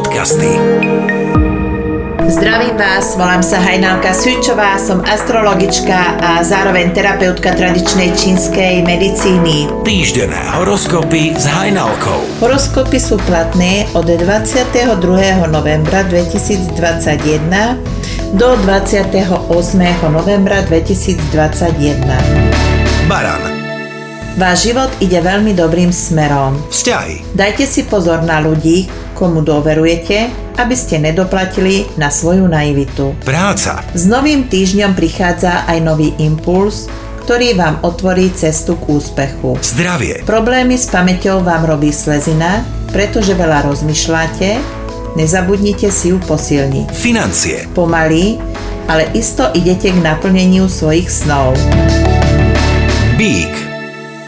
[0.00, 0.56] podcasty.
[2.24, 9.68] Zdravím vás, volám sa Hajnalka Sučová, som astrologička a zároveň terapeutka tradičnej čínskej medicíny.
[9.84, 12.40] Týždené horoskopy s Hajnalkou.
[12.40, 14.88] Horoskopy sú platné od 22.
[15.52, 19.36] novembra 2021 do 28.
[20.08, 23.04] novembra 2021.
[23.04, 23.49] Baran.
[24.38, 26.54] Váš život ide veľmi dobrým smerom.
[26.70, 27.34] Vzťahy.
[27.34, 28.86] Dajte si pozor na ľudí,
[29.18, 33.10] komu dôverujete, aby ste nedoplatili na svoju naivitu.
[33.26, 33.82] Práca.
[33.90, 36.86] S novým týždňom prichádza aj nový impuls,
[37.26, 39.58] ktorý vám otvorí cestu k úspechu.
[39.62, 40.22] Zdravie.
[40.22, 42.62] Problémy s pamäťou vám robí slezina,
[42.94, 44.58] pretože veľa rozmýšľate,
[45.18, 46.86] nezabudnite si ju posilniť.
[46.94, 47.66] Financie.
[47.74, 48.38] Pomaly,
[48.86, 51.54] ale isto idete k naplneniu svojich snov.
[53.14, 53.69] Bík.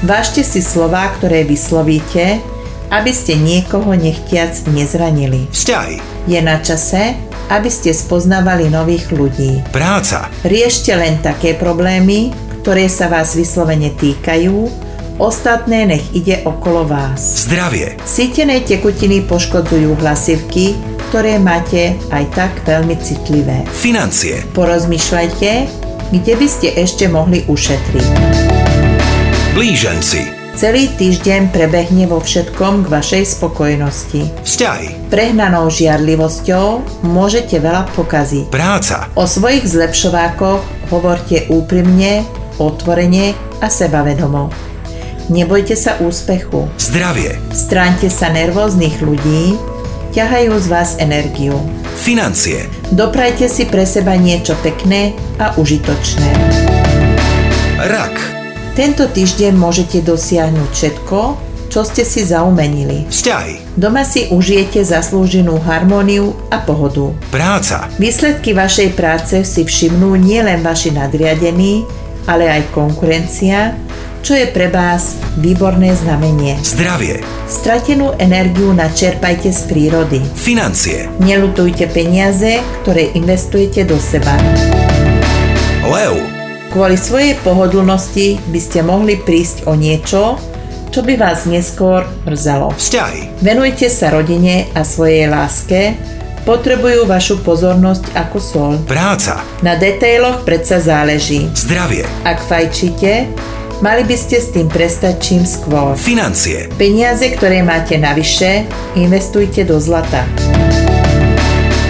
[0.00, 2.40] Vážte si slová, ktoré vyslovíte,
[2.88, 5.44] aby ste niekoho nechtiac nezranili.
[5.52, 6.00] Vzťahy.
[6.24, 7.20] Je na čase,
[7.52, 9.60] aby ste spoznávali nových ľudí.
[9.68, 10.32] Práca.
[10.40, 12.32] Riešte len také problémy,
[12.64, 14.72] ktoré sa vás vyslovene týkajú,
[15.20, 17.44] ostatné nech ide okolo vás.
[17.44, 18.00] Zdravie.
[18.08, 20.80] Sítené tekutiny poškodzujú hlasivky,
[21.12, 23.68] ktoré máte aj tak veľmi citlivé.
[23.68, 24.48] Financie.
[24.56, 25.50] Porozmýšľajte,
[26.08, 28.79] kde by ste ešte mohli ušetriť.
[29.50, 30.30] Blíženci.
[30.54, 34.46] Celý týždeň prebehne vo všetkom k vašej spokojnosti.
[34.46, 35.10] Vzťahy.
[35.10, 38.46] Prehnanou žiarlivosťou môžete veľa pokaziť.
[38.46, 39.10] Práca.
[39.18, 42.22] O svojich zlepšovákoch hovorte úprimne,
[42.62, 44.54] otvorene a sebavedomo.
[45.34, 46.70] Nebojte sa úspechu.
[46.78, 47.34] Zdravie.
[47.50, 49.58] Stráňte sa nervóznych ľudí,
[50.14, 51.58] ťahajú z vás energiu.
[51.98, 52.70] Financie.
[52.94, 56.30] Doprajte si pre seba niečo pekné a užitočné.
[57.82, 58.39] Rak.
[58.70, 61.18] Tento týždeň môžete dosiahnuť všetko,
[61.70, 63.06] čo ste si zaumenili.
[63.10, 63.78] Vzťahy.
[63.78, 67.14] Doma si užijete zaslúženú harmóniu a pohodu.
[67.30, 67.90] Práca.
[67.98, 71.86] Výsledky vašej práce si všimnú nielen vaši nadriadení,
[72.26, 73.74] ale aj konkurencia,
[74.20, 76.58] čo je pre vás výborné znamenie.
[76.62, 77.24] Zdravie.
[77.50, 80.20] Stratenú energiu načerpajte z prírody.
[80.38, 81.10] Financie.
[81.18, 84.36] Nelutujte peniaze, ktoré investujete do seba.
[85.86, 86.39] Lev.
[86.70, 90.38] Kvôli svojej pohodlnosti by ste mohli prísť o niečo,
[90.94, 92.70] čo by vás neskôr mrzelo.
[92.78, 93.42] Vzťahy.
[93.42, 95.98] Venujte sa rodine a svojej láske,
[96.46, 98.72] potrebujú vašu pozornosť ako sol.
[98.86, 99.42] Práca.
[99.66, 101.50] Na detailoch predsa záleží.
[101.58, 102.06] Zdravie.
[102.22, 103.26] Ak fajčíte,
[103.82, 105.98] mali by ste s tým prestať čím skôr.
[105.98, 106.70] Financie.
[106.78, 108.62] Peniaze, ktoré máte navyše,
[108.94, 110.22] investujte do zlata.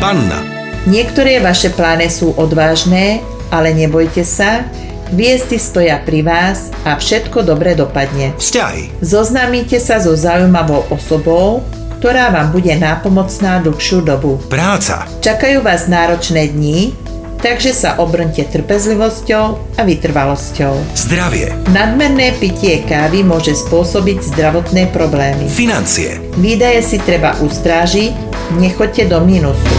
[0.00, 0.40] Panna.
[0.88, 3.20] Niektoré vaše plány sú odvážne,
[3.52, 4.64] ale nebojte sa,
[5.12, 8.32] hviezdy stoja pri vás a všetko dobre dopadne.
[8.40, 9.04] Vzťahy.
[9.04, 11.60] Zoznámite sa so zaujímavou osobou,
[12.00, 14.40] ktorá vám bude nápomocná dlhšiu dobu.
[14.50, 15.06] Práca.
[15.22, 16.96] Čakajú vás náročné dni,
[17.38, 20.98] takže sa obrňte trpezlivosťou a vytrvalosťou.
[20.98, 21.54] Zdravie.
[21.70, 25.46] Nadmerné pitie kávy môže spôsobiť zdravotné problémy.
[25.46, 26.18] Financie.
[26.40, 28.10] Výdaje si treba ustrážiť,
[28.58, 29.70] nechoďte do mínusu.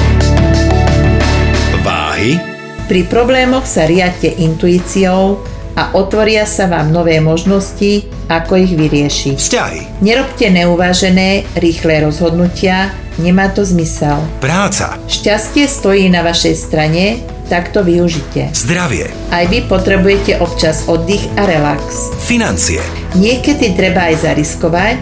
[1.84, 2.53] Váhy.
[2.84, 5.40] Pri problémoch sa riadte intuíciou
[5.74, 9.36] a otvoria sa vám nové možnosti, ako ich vyriešiť.
[9.40, 9.80] Vzťahy.
[10.04, 12.92] Nerobte neuvážené, rýchle rozhodnutia,
[13.24, 14.20] nemá to zmysel.
[14.44, 15.00] Práca.
[15.08, 18.52] Šťastie stojí na vašej strane, tak to využite.
[18.52, 19.08] Zdravie.
[19.32, 22.12] Aj vy potrebujete občas oddych a relax.
[22.20, 22.84] Financie.
[23.16, 25.00] Niekedy treba aj zariskovať,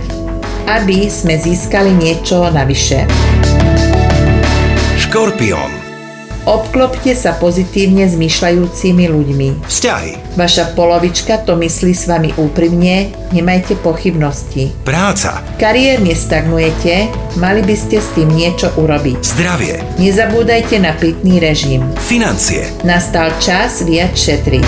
[0.70, 3.10] aby sme získali niečo navyše.
[5.02, 5.81] Škorpión.
[6.42, 9.48] Obklopte sa pozitívne zmyšľajúcimi ľuďmi.
[9.62, 10.34] Vzťahy.
[10.34, 14.74] Vaša polovička to myslí s vami úprimne, nemajte pochybnosti.
[14.82, 15.46] Práca.
[15.62, 19.22] Kariérne stagnujete, mali by ste s tým niečo urobiť.
[19.22, 19.86] Zdravie.
[20.02, 21.86] Nezabúdajte na pitný režim.
[22.02, 22.74] Financie.
[22.82, 24.66] Nastal čas viac šetriť.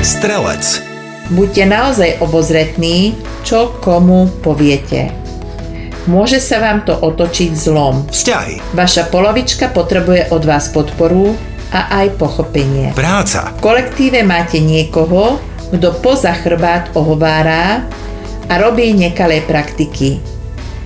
[0.00, 0.64] Strelec.
[1.36, 3.12] Buďte naozaj obozretní,
[3.44, 5.21] čo komu poviete.
[6.10, 8.10] Môže sa vám to otočiť zlom.
[8.10, 8.74] Vzťahy.
[8.74, 11.38] Vaša polovička potrebuje od vás podporu
[11.70, 12.90] a aj pochopenie.
[12.92, 13.54] Práca.
[13.56, 15.38] V kolektíve máte niekoho,
[15.70, 17.86] kto poza chrbát ohovárá
[18.50, 20.20] a robí nekalé praktiky.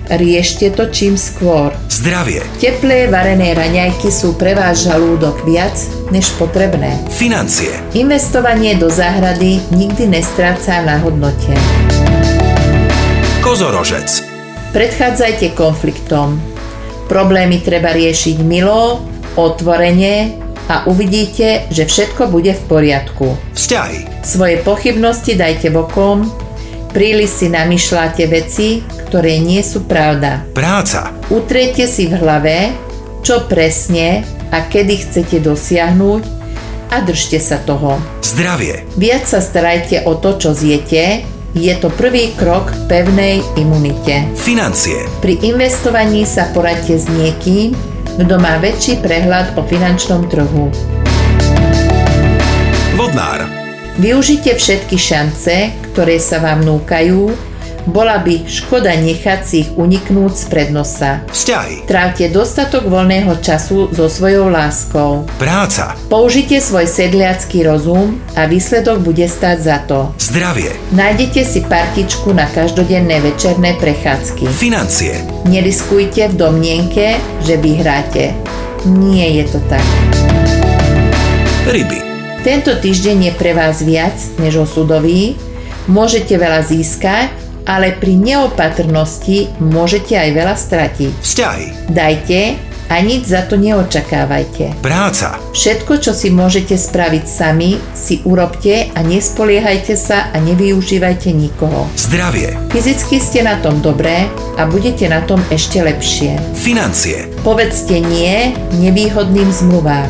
[0.07, 1.75] Riešte to čím skôr.
[1.91, 2.39] Zdravie.
[2.63, 5.75] Teplé varené raňajky sú pre váš žalúdok viac
[6.15, 6.95] než potrebné.
[7.11, 7.75] Financie.
[7.91, 11.51] Investovanie do záhrady nikdy nestráca na hodnote.
[13.43, 14.26] Kozorožec.
[14.77, 16.37] Predchádzajte konfliktom.
[17.09, 19.01] Problémy treba riešiť milo,
[19.33, 20.37] otvorene
[20.69, 23.33] a uvidíte, že všetko bude v poriadku.
[23.57, 24.21] Vzťahy.
[24.21, 26.29] Svoje pochybnosti dajte bokom,
[26.93, 30.45] príliš si namýšľate veci, ktoré nie sú pravda.
[30.53, 31.09] Práca.
[31.33, 32.69] Utriete si v hlave,
[33.25, 34.21] čo presne
[34.53, 36.21] a kedy chcete dosiahnuť
[36.93, 37.97] a držte sa toho.
[38.21, 38.85] Zdravie.
[38.93, 44.27] Viac sa starajte o to, čo zjete, je to prvý krok k pevnej imunite.
[44.35, 45.07] Financie.
[45.23, 47.71] Pri investovaní sa poradte s niekým,
[48.17, 50.67] kto má väčší prehľad o finančnom trhu.
[52.97, 53.45] Vodnár.
[54.01, 57.46] Využite všetky šance, ktoré sa vám núkajú
[57.87, 61.23] bola by škoda nechať si ich uniknúť z prednosa.
[61.31, 61.87] Vzťahy.
[61.87, 65.23] Trávte dostatok voľného času so svojou láskou.
[65.39, 65.95] Práca.
[66.11, 70.11] Použite svoj sedliacký rozum a výsledok bude stať za to.
[70.19, 70.75] Zdravie.
[70.91, 74.51] Nájdete si partičku na každodenné večerné prechádzky.
[74.51, 75.23] Financie.
[75.47, 77.17] Neriskujte v domnienke,
[77.47, 78.35] že vyhráte.
[78.85, 79.83] Nie je to tak.
[81.67, 81.99] Ryby.
[82.47, 85.35] Tento týždeň je pre vás viac než osudový.
[85.87, 87.31] Môžete veľa získať,
[87.67, 91.13] ale pri neopatrnosti môžete aj veľa stratiť.
[91.19, 91.67] Vzťahy.
[91.91, 92.39] Dajte
[92.87, 94.79] a nič za to neočakávajte.
[94.79, 95.35] Práca.
[95.51, 101.91] Všetko, čo si môžete spraviť sami, si urobte a nespoliehajte sa a nevyužívajte nikoho.
[101.99, 102.55] Zdravie.
[102.71, 106.39] Fyzicky ste na tom dobré a budete na tom ešte lepšie.
[106.55, 107.27] Financie.
[107.43, 110.07] Povedzte nie nevýhodným zmluvám.